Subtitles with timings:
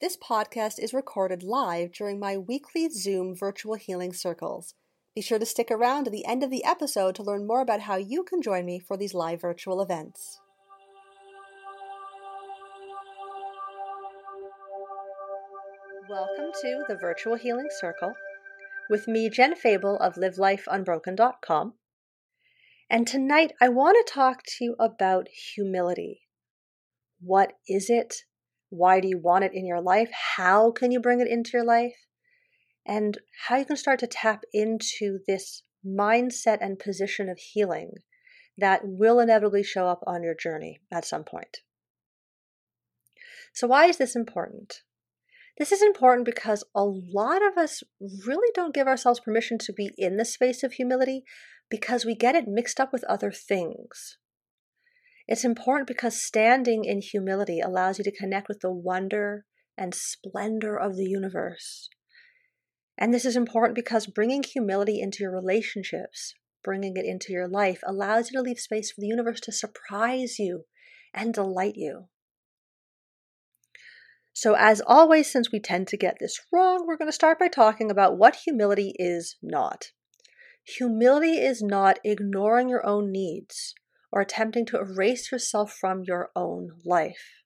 [0.00, 4.74] This podcast is recorded live during my weekly Zoom virtual healing circles.
[5.12, 7.80] Be sure to stick around to the end of the episode to learn more about
[7.80, 10.38] how you can join me for these live virtual events.
[16.08, 18.12] Welcome to the Virtual Healing Circle
[18.88, 21.74] with me, Jen Fable of LiveLifeUnbroken.com.
[22.88, 26.20] And tonight I want to talk to you about humility.
[27.20, 28.22] What is it?
[28.70, 30.10] Why do you want it in your life?
[30.36, 31.96] How can you bring it into your life?
[32.86, 37.92] And how you can start to tap into this mindset and position of healing
[38.56, 41.58] that will inevitably show up on your journey at some point.
[43.52, 44.82] So, why is this important?
[45.58, 47.82] This is important because a lot of us
[48.24, 51.24] really don't give ourselves permission to be in the space of humility
[51.68, 54.18] because we get it mixed up with other things.
[55.28, 59.44] It's important because standing in humility allows you to connect with the wonder
[59.76, 61.90] and splendor of the universe.
[62.96, 67.80] And this is important because bringing humility into your relationships, bringing it into your life,
[67.86, 70.64] allows you to leave space for the universe to surprise you
[71.12, 72.06] and delight you.
[74.32, 77.48] So, as always, since we tend to get this wrong, we're going to start by
[77.48, 79.88] talking about what humility is not.
[80.78, 83.74] Humility is not ignoring your own needs
[84.10, 87.42] or attempting to erase yourself from your own life.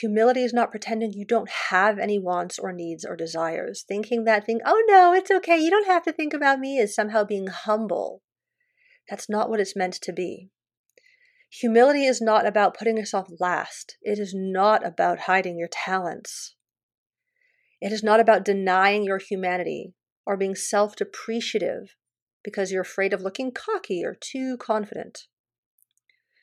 [0.00, 4.44] Humility is not pretending you don't have any wants or needs or desires, thinking that
[4.44, 7.46] thing, oh no, it's okay, you don't have to think about me, is somehow being
[7.46, 8.22] humble.
[9.08, 10.50] That's not what it's meant to be.
[11.60, 13.96] Humility is not about putting yourself last.
[14.02, 16.56] It is not about hiding your talents.
[17.80, 19.94] It is not about denying your humanity
[20.26, 21.90] or being self depreciative
[22.42, 25.26] because you're afraid of looking cocky or too confident.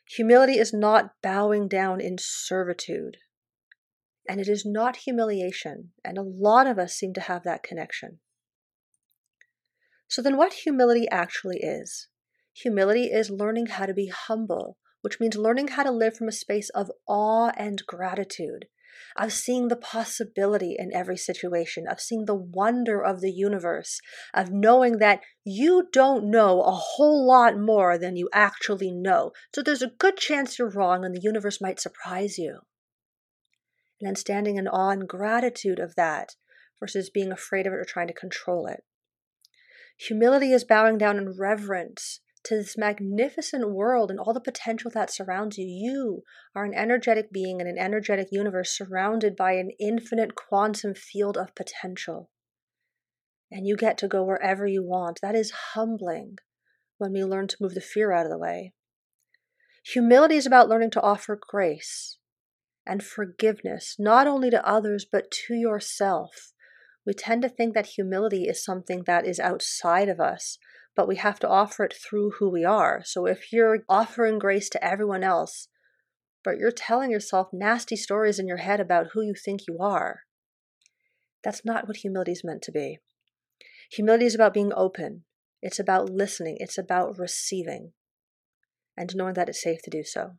[0.09, 3.17] Humility is not bowing down in servitude.
[4.27, 5.91] And it is not humiliation.
[6.03, 8.19] And a lot of us seem to have that connection.
[10.07, 12.09] So, then what humility actually is?
[12.53, 16.31] Humility is learning how to be humble which means learning how to live from a
[16.31, 18.65] space of awe and gratitude,
[19.17, 23.99] of seeing the possibility in every situation, of seeing the wonder of the universe,
[24.33, 29.31] of knowing that you don't know a whole lot more than you actually know.
[29.53, 32.59] So there's a good chance you're wrong and the universe might surprise you.
[33.99, 36.35] And then standing in awe and gratitude of that
[36.79, 38.83] versus being afraid of it or trying to control it.
[40.07, 45.11] Humility is bowing down in reverence to this magnificent world and all the potential that
[45.11, 45.65] surrounds you.
[45.65, 46.23] You
[46.55, 51.55] are an energetic being in an energetic universe surrounded by an infinite quantum field of
[51.55, 52.29] potential.
[53.51, 55.19] And you get to go wherever you want.
[55.21, 56.37] That is humbling
[56.97, 58.73] when we learn to move the fear out of the way.
[59.83, 62.17] Humility is about learning to offer grace
[62.85, 66.53] and forgiveness, not only to others, but to yourself.
[67.05, 70.57] We tend to think that humility is something that is outside of us,
[70.95, 73.01] but we have to offer it through who we are.
[73.05, 75.67] So if you're offering grace to everyone else,
[76.43, 80.21] but you're telling yourself nasty stories in your head about who you think you are,
[81.43, 82.99] that's not what humility is meant to be.
[83.93, 85.23] Humility is about being open,
[85.61, 87.93] it's about listening, it's about receiving,
[88.97, 90.31] and knowing that it's safe to do so.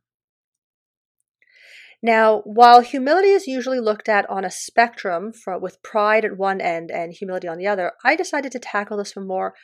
[2.02, 6.60] Now, while humility is usually looked at on a spectrum for, with pride at one
[6.60, 9.54] end and humility on the other, I decided to tackle this from more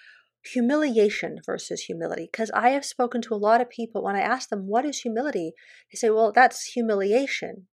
[0.43, 4.49] humiliation versus humility because I have spoken to a lot of people when I ask
[4.49, 5.53] them what is humility,
[5.93, 7.67] they say, well, that's humiliation.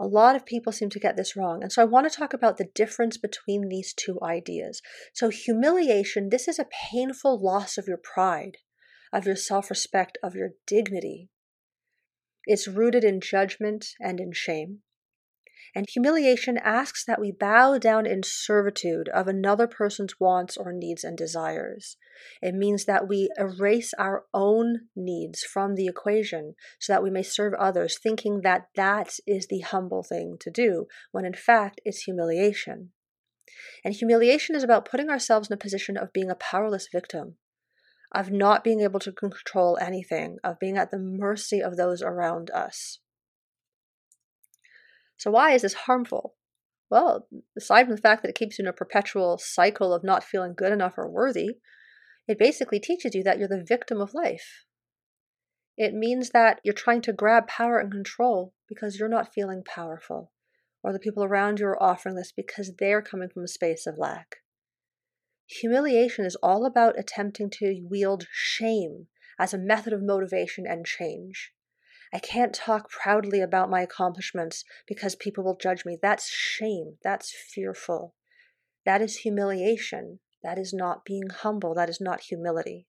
[0.00, 1.62] A lot of people seem to get this wrong.
[1.62, 4.80] And so I want to talk about the difference between these two ideas.
[5.12, 8.58] So, humiliation, this is a painful loss of your pride,
[9.12, 11.30] of your self respect, of your dignity.
[12.44, 14.82] It's rooted in judgment and in shame.
[15.78, 21.04] And humiliation asks that we bow down in servitude of another person's wants or needs
[21.04, 21.96] and desires.
[22.42, 27.22] It means that we erase our own needs from the equation so that we may
[27.22, 32.02] serve others, thinking that that is the humble thing to do, when in fact it's
[32.02, 32.90] humiliation.
[33.84, 37.36] And humiliation is about putting ourselves in a position of being a powerless victim,
[38.10, 42.50] of not being able to control anything, of being at the mercy of those around
[42.50, 42.98] us.
[45.18, 46.36] So, why is this harmful?
[46.90, 50.24] Well, aside from the fact that it keeps you in a perpetual cycle of not
[50.24, 51.58] feeling good enough or worthy,
[52.26, 54.64] it basically teaches you that you're the victim of life.
[55.76, 60.32] It means that you're trying to grab power and control because you're not feeling powerful,
[60.82, 63.98] or the people around you are offering this because they're coming from a space of
[63.98, 64.36] lack.
[65.46, 71.52] Humiliation is all about attempting to wield shame as a method of motivation and change.
[72.12, 75.98] I can't talk proudly about my accomplishments because people will judge me.
[76.00, 76.96] That's shame.
[77.02, 78.14] That's fearful.
[78.86, 80.20] That is humiliation.
[80.42, 81.74] That is not being humble.
[81.74, 82.86] That is not humility.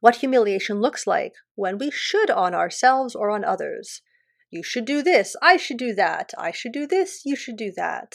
[0.00, 4.02] What humiliation looks like when we should on ourselves or on others.
[4.50, 5.34] You should do this.
[5.42, 6.32] I should do that.
[6.38, 7.22] I should do this.
[7.24, 8.14] You should do that.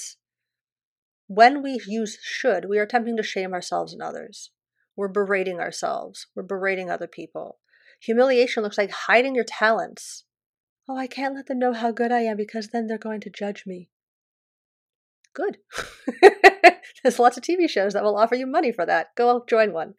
[1.27, 4.51] When we use should, we are attempting to shame ourselves and others.
[4.95, 6.27] We're berating ourselves.
[6.35, 7.59] We're berating other people.
[8.01, 10.23] Humiliation looks like hiding your talents.
[10.89, 13.29] Oh, I can't let them know how good I am because then they're going to
[13.29, 13.89] judge me.
[15.33, 15.59] Good.
[17.03, 19.15] There's lots of TV shows that will offer you money for that.
[19.15, 19.93] Go join one.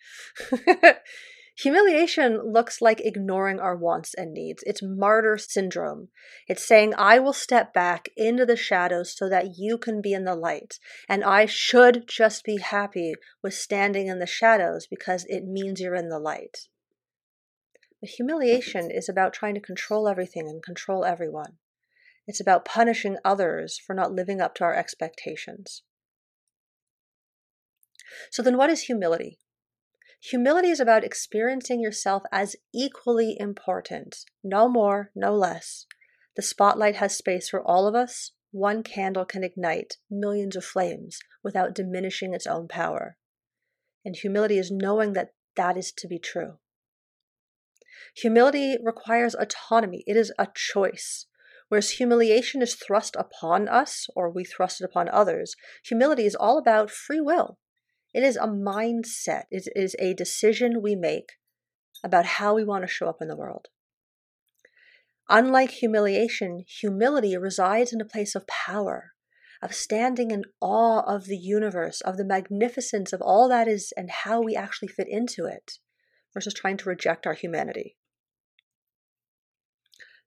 [1.59, 4.65] Humiliation looks like ignoring our wants and needs.
[4.67, 6.09] It's martyr syndrome.
[6.49, 10.25] It's saying, I will step back into the shadows so that you can be in
[10.25, 10.79] the light.
[11.09, 15.95] And I should just be happy with standing in the shadows because it means you're
[15.95, 16.69] in the light.
[18.03, 21.59] Humiliation is about trying to control everything and control everyone.
[22.27, 25.83] It's about punishing others for not living up to our expectations.
[28.31, 29.39] So, then what is humility?
[30.21, 35.87] Humility is about experiencing yourself as equally important, no more, no less.
[36.37, 38.33] The spotlight has space for all of us.
[38.53, 43.17] One candle can ignite millions of flames without diminishing its own power.
[44.05, 46.59] And humility is knowing that that is to be true.
[48.17, 51.27] Humility requires autonomy, it is a choice.
[51.69, 56.59] Whereas humiliation is thrust upon us or we thrust it upon others, humility is all
[56.59, 57.59] about free will.
[58.13, 61.33] It is a mindset, it is a decision we make
[62.05, 63.69] about how we want to show up in the world.
[65.29, 69.13] Unlike humiliation, humility resides in a place of power,
[69.63, 74.11] of standing in awe of the universe, of the magnificence of all that is and
[74.11, 75.79] how we actually fit into it,
[76.35, 77.97] versus trying to reject our humanity.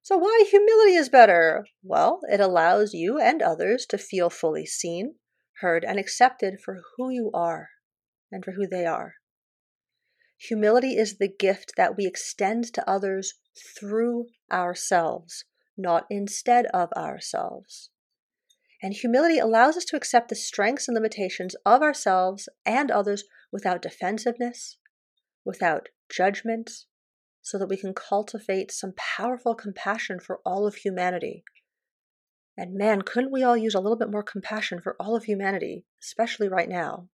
[0.02, 1.66] So, why humility is better?
[1.82, 5.16] Well, it allows you and others to feel fully seen,
[5.62, 7.70] heard, and accepted for who you are
[8.32, 9.16] and for who they are.
[10.38, 13.34] Humility is the gift that we extend to others
[13.80, 17.90] through ourselves, not instead of ourselves.
[18.84, 23.82] And humility allows us to accept the strengths and limitations of ourselves and others without
[23.82, 24.78] defensiveness,
[25.44, 26.86] without judgment,
[27.42, 31.44] so that we can cultivate some powerful compassion for all of humanity.
[32.58, 35.86] And man, couldn't we all use a little bit more compassion for all of humanity,
[36.02, 37.10] especially right now?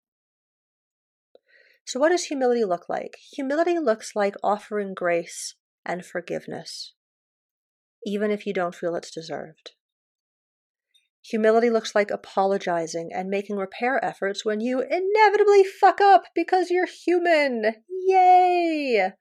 [1.86, 3.15] So, what does humility look like?
[3.33, 5.56] Humility looks like offering grace
[5.86, 6.94] and forgiveness,
[8.06, 9.71] even if you don't feel it's deserved.
[11.25, 16.88] Humility looks like apologizing and making repair efforts when you inevitably fuck up because you're
[16.88, 17.75] human.
[17.89, 19.12] Yay!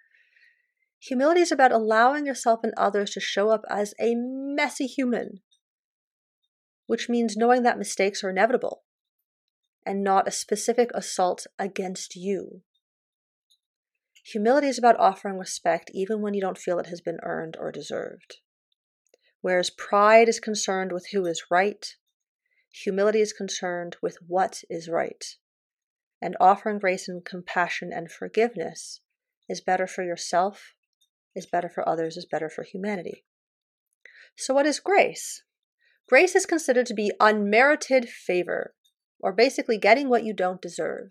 [1.00, 5.40] Humility is about allowing yourself and others to show up as a messy human,
[6.86, 8.84] which means knowing that mistakes are inevitable
[9.84, 12.62] and not a specific assault against you.
[14.32, 17.72] Humility is about offering respect even when you don't feel it has been earned or
[17.72, 18.36] deserved.
[19.40, 21.86] Whereas pride is concerned with who is right,
[22.70, 25.24] humility is concerned with what is right.
[26.20, 29.00] And offering grace and compassion and forgiveness
[29.48, 30.74] is better for yourself,
[31.34, 33.24] is better for others, is better for humanity.
[34.36, 35.42] So, what is grace?
[36.08, 38.74] Grace is considered to be unmerited favor,
[39.20, 41.10] or basically getting what you don't deserve.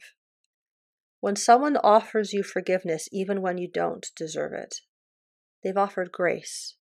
[1.19, 4.75] When someone offers you forgiveness, even when you don't deserve it,
[5.63, 6.76] they've offered grace.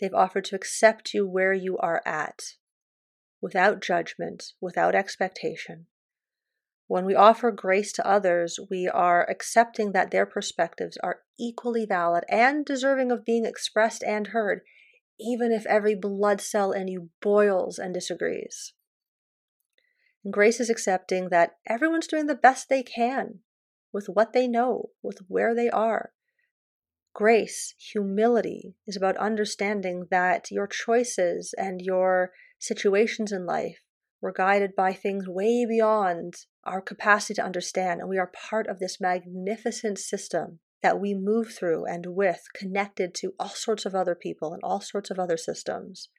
[0.00, 2.54] They've offered to accept you where you are at,
[3.40, 5.86] without judgment, without expectation.
[6.86, 12.24] When we offer grace to others, we are accepting that their perspectives are equally valid
[12.30, 14.62] and deserving of being expressed and heard,
[15.20, 18.72] even if every blood cell in you boils and disagrees.
[20.24, 23.40] And grace is accepting that everyone's doing the best they can
[23.92, 26.12] with what they know, with where they are.
[27.18, 33.80] Grace, humility, is about understanding that your choices and your situations in life
[34.20, 38.78] were guided by things way beyond our capacity to understand, and we are part of
[38.78, 44.14] this magnificent system that we move through and with, connected to all sorts of other
[44.14, 46.10] people and all sorts of other systems.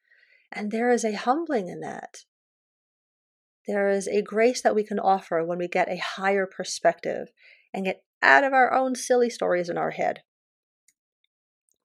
[0.52, 2.26] And there is a humbling in that.
[3.66, 7.30] There is a grace that we can offer when we get a higher perspective
[7.74, 10.24] and get out of our own silly stories in our head.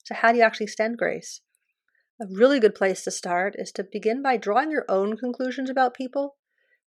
[0.04, 1.40] So, how do you actually extend grace?
[2.20, 5.94] A really good place to start is to begin by drawing your own conclusions about
[5.94, 6.36] people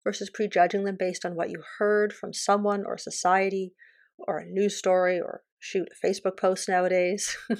[0.03, 3.74] versus prejudging them based on what you heard from someone or society
[4.17, 7.36] or a news story or shoot a Facebook post nowadays.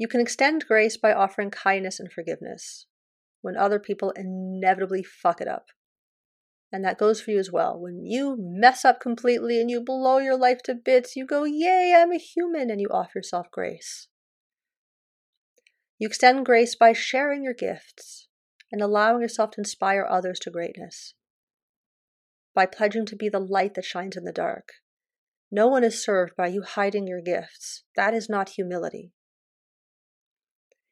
[0.00, 2.86] You can extend grace by offering kindness and forgiveness
[3.42, 5.66] when other people inevitably fuck it up.
[6.72, 7.78] And that goes for you as well.
[7.78, 11.94] When you mess up completely and you blow your life to bits, you go, Yay,
[11.96, 14.08] I'm a human, and you offer yourself grace.
[15.98, 18.28] You extend grace by sharing your gifts
[18.70, 21.14] and allowing yourself to inspire others to greatness.
[22.54, 24.70] By pledging to be the light that shines in the dark.
[25.50, 27.82] No one is served by you hiding your gifts.
[27.96, 29.12] That is not humility.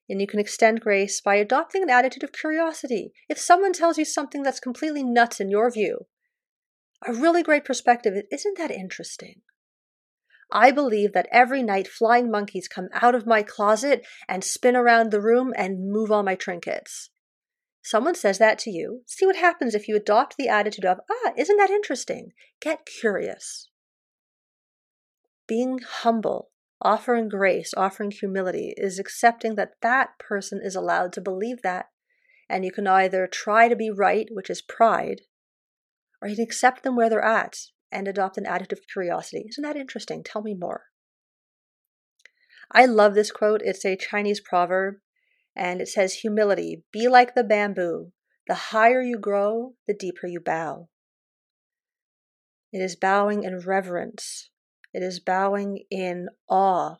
[0.08, 3.12] And you can extend grace by adopting an attitude of curiosity.
[3.28, 6.06] If someone tells you something that's completely nuts in your view,
[7.06, 9.42] a really great perspective, isn't that interesting?
[10.50, 15.10] I believe that every night flying monkeys come out of my closet and spin around
[15.10, 17.10] the room and move all my trinkets.
[17.82, 19.02] Someone says that to you.
[19.06, 22.32] See what happens if you adopt the attitude of, ah, isn't that interesting?
[22.60, 23.68] Get curious.
[25.46, 31.62] Being humble Offering grace, offering humility, is accepting that that person is allowed to believe
[31.62, 31.86] that.
[32.48, 35.22] And you can either try to be right, which is pride,
[36.22, 37.58] or you can accept them where they're at
[37.90, 39.44] and adopt an attitude of curiosity.
[39.48, 40.22] Isn't that interesting?
[40.22, 40.84] Tell me more.
[42.70, 43.62] I love this quote.
[43.64, 44.96] It's a Chinese proverb,
[45.56, 48.12] and it says, Humility, be like the bamboo.
[48.46, 50.88] The higher you grow, the deeper you bow.
[52.72, 54.50] It is bowing in reverence
[54.92, 56.96] it is bowing in awe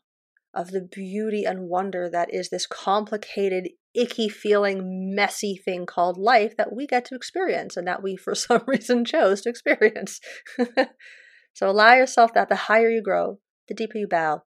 [0.55, 6.57] of the beauty and wonder that is this complicated, icky feeling, messy thing called life
[6.57, 10.21] that we get to experience and that we, for some reason, chose to experience.
[11.53, 14.43] so allow yourself that the higher you grow, the deeper you bow.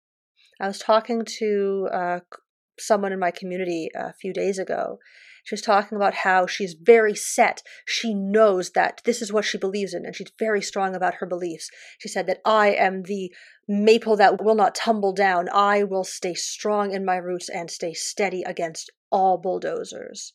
[0.61, 2.21] I was talking to uh,
[2.79, 4.99] someone in my community a few days ago,
[5.47, 7.63] she was talking about how she's very set.
[7.87, 11.27] She knows that this is what she believes in, and she's very strong about her
[11.27, 11.71] beliefs.
[11.99, 13.33] She said that I am the
[13.69, 15.49] maple that will not tumble down.
[15.53, 20.35] I will stay strong in my roots and stay steady against all bulldozers.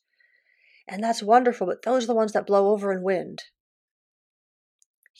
[0.87, 3.43] And that's wonderful, but those are the ones that blow over in wind.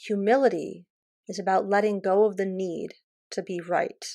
[0.06, 0.86] Humility
[1.28, 2.94] is about letting go of the need
[3.32, 4.06] to be right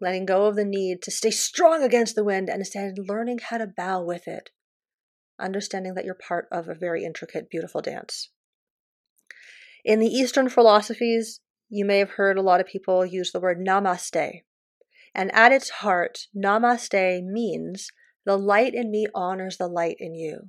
[0.00, 3.58] letting go of the need to stay strong against the wind and instead learning how
[3.58, 4.50] to bow with it,
[5.38, 8.30] understanding that you're part of a very intricate, beautiful dance.
[9.84, 13.58] In the Eastern philosophies, you may have heard a lot of people use the word
[13.58, 14.40] namaste.
[15.14, 17.88] And at its heart, namaste means
[18.24, 20.48] the light in me honors the light in you.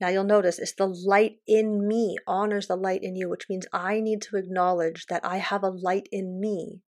[0.00, 3.66] Now you'll notice it's the light in me honors the light in you, which means
[3.72, 6.80] I need to acknowledge that I have a light in me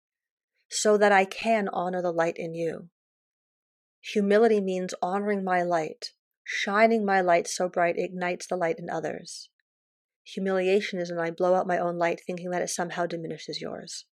[0.70, 2.88] so that I can honor the light in you.
[4.12, 6.12] Humility means honoring my light,
[6.44, 9.50] shining my light so bright it ignites the light in others.
[10.24, 14.06] Humiliation is when I blow out my own light thinking that it somehow diminishes yours.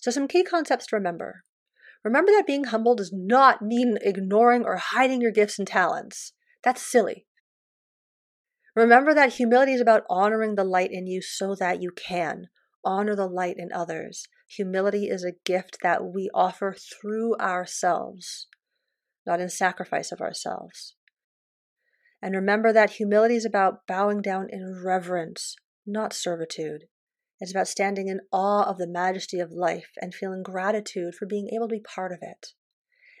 [0.00, 1.42] So, some key concepts to remember.
[2.04, 6.32] Remember that being humble does not mean ignoring or hiding your gifts and talents.
[6.62, 7.26] That's silly.
[8.76, 12.48] Remember that humility is about honoring the light in you so that you can
[12.84, 14.26] honor the light in others.
[14.48, 18.46] Humility is a gift that we offer through ourselves,
[19.26, 20.94] not in sacrifice of ourselves.
[22.22, 25.54] And remember that humility is about bowing down in reverence,
[25.86, 26.84] not servitude.
[27.40, 31.48] It's about standing in awe of the majesty of life and feeling gratitude for being
[31.54, 32.48] able to be part of it.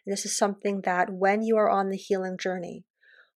[0.04, 2.84] And this is something that when you are on the healing journey,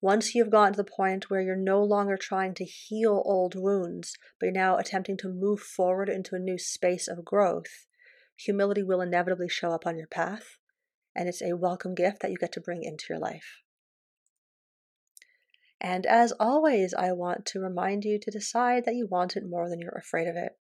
[0.00, 4.16] once you've gotten to the point where you're no longer trying to heal old wounds,
[4.38, 7.86] but you're now attempting to move forward into a new space of growth,
[8.36, 10.56] humility will inevitably show up on your path,
[11.14, 13.62] and it's a welcome gift that you get to bring into your life.
[15.80, 19.68] And as always, I want to remind you to decide that you want it more
[19.68, 20.58] than you're afraid of it.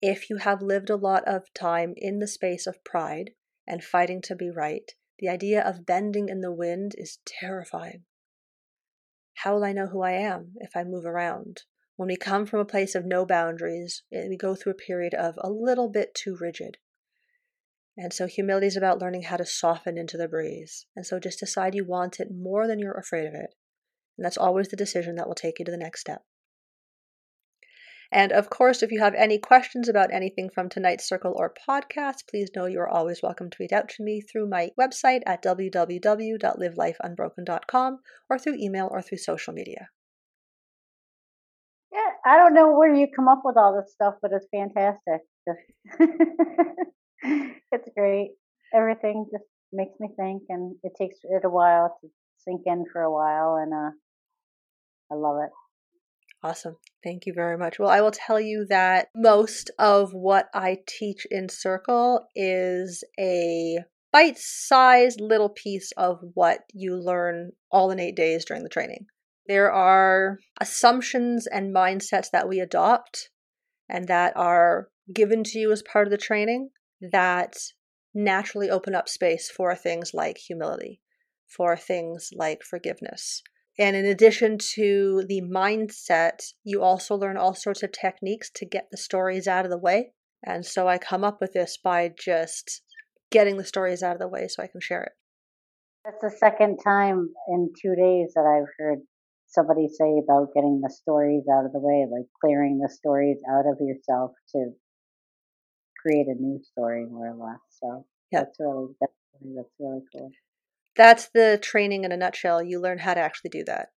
[0.00, 3.30] If you have lived a lot of time in the space of pride
[3.66, 8.04] and fighting to be right, the idea of bending in the wind is terrifying.
[9.34, 11.62] How will I know who I am if I move around?
[11.96, 15.14] When we come from a place of no boundaries, eh, we go through a period
[15.14, 16.78] of a little bit too rigid.
[17.96, 20.86] And so humility is about learning how to soften into the breeze.
[20.96, 23.54] And so just decide you want it more than you're afraid of it.
[24.18, 26.24] And that's always the decision that will take you to the next step.
[28.14, 32.28] And of course, if you have any questions about anything from tonight's circle or podcast,
[32.30, 35.42] please know you are always welcome to reach out to me through my website at
[35.42, 37.98] www.livelifeunbroken.com
[38.30, 39.88] or through email or through social media.
[41.92, 45.22] Yeah, I don't know where you come up with all this stuff, but it's fantastic.
[47.72, 48.30] it's great.
[48.72, 49.42] Everything just
[49.72, 53.56] makes me think, and it takes it a while to sink in for a while,
[53.56, 53.90] and uh,
[55.10, 55.50] I love it.
[56.44, 56.76] Awesome.
[57.02, 57.78] Thank you very much.
[57.78, 63.78] Well, I will tell you that most of what I teach in Circle is a
[64.12, 69.06] bite sized little piece of what you learn all in eight days during the training.
[69.48, 73.30] There are assumptions and mindsets that we adopt
[73.88, 76.68] and that are given to you as part of the training
[77.00, 77.56] that
[78.12, 81.00] naturally open up space for things like humility,
[81.46, 83.42] for things like forgiveness,
[83.78, 88.88] and in addition to the mindset, you also learn all sorts of techniques to get
[88.90, 90.12] the stories out of the way.
[90.46, 92.82] And so I come up with this by just
[93.30, 95.12] getting the stories out of the way so I can share it.
[96.04, 98.98] That's the second time in two days that I've heard
[99.48, 103.64] somebody say about getting the stories out of the way, like clearing the stories out
[103.66, 104.70] of yourself to
[106.00, 107.60] create a new story, more or less.
[107.82, 108.40] So yeah.
[108.40, 109.12] that's really that's,
[109.56, 110.30] that's really cool
[110.96, 112.62] that's the training in a nutshell.
[112.62, 113.88] You learn how to actually do that.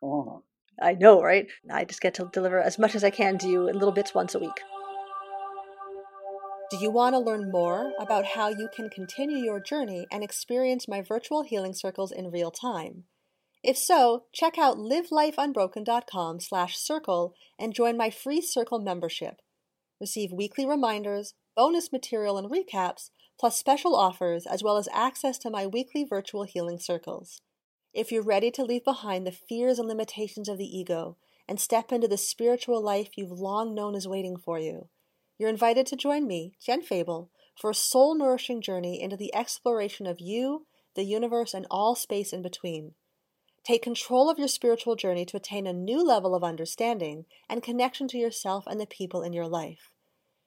[0.00, 0.44] Cool.
[0.80, 1.46] I know, right?
[1.70, 4.14] I just get to deliver as much as I can to you in little bits
[4.14, 4.60] once a week.
[6.70, 10.88] Do you want to learn more about how you can continue your journey and experience
[10.88, 13.04] my virtual healing circles in real time?
[13.62, 19.40] If so, check out livelifeunbroken.com slash circle and join my free circle membership.
[20.00, 25.50] Receive weekly reminders, bonus material and recaps, plus special offers, as well as access to
[25.50, 27.40] my weekly virtual healing circles.
[27.92, 31.16] If you're ready to leave behind the fears and limitations of the ego
[31.48, 34.88] and step into the spiritual life you've long known is waiting for you,
[35.38, 40.06] you're invited to join me, Jen Fable, for a soul nourishing journey into the exploration
[40.06, 42.94] of you, the universe, and all space in between.
[43.64, 48.08] Take control of your spiritual journey to attain a new level of understanding and connection
[48.08, 49.90] to yourself and the people in your life.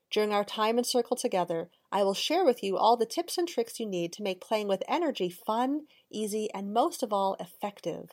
[0.09, 3.47] During our time in circle together, I will share with you all the tips and
[3.47, 8.11] tricks you need to make playing with energy fun, easy, and most of all, effective.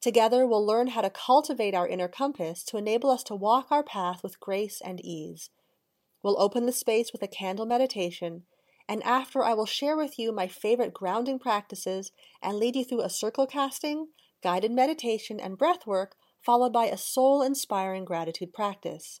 [0.00, 3.84] Together, we'll learn how to cultivate our inner compass to enable us to walk our
[3.84, 5.50] path with grace and ease.
[6.24, 8.42] We'll open the space with a candle meditation,
[8.88, 12.10] and after I will share with you my favorite grounding practices
[12.42, 14.08] and lead you through a circle casting,
[14.42, 19.20] guided meditation, and breath work, followed by a soul inspiring gratitude practice.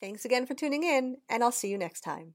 [0.00, 2.34] Thanks again for tuning in, and I'll see you next time.